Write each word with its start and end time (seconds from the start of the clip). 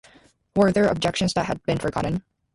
Were 0.55 0.71
there 0.71 0.87
objections 0.87 1.35
that 1.35 1.45
had 1.45 1.61
been 1.67 1.77
forgotten? 1.77 2.23